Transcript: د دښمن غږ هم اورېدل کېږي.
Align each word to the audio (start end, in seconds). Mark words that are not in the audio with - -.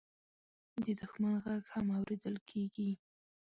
د 0.83 0.85
دښمن 0.99 1.33
غږ 1.45 1.63
هم 1.73 1.85
اورېدل 1.97 2.35
کېږي. 2.49 2.89